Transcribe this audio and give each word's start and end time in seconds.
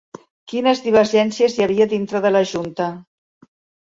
Quines 0.53 0.79
divergències 0.85 1.57
hi 1.59 1.65
havia 1.67 1.87
dintre 1.93 2.23
de 2.25 2.33
la 2.33 2.45
Junta? 2.53 2.89